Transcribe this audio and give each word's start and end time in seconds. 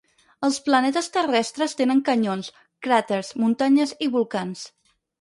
Els 0.47 0.55
planetes 0.69 1.09
terrestres 1.17 1.77
tenen 1.83 2.03
canyons, 2.09 2.51
cràters, 2.89 3.33
muntanyes 3.45 3.99
i 4.09 4.13
volcans. 4.19 4.69